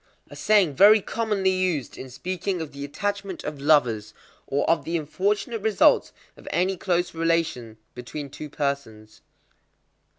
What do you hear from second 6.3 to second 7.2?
of any close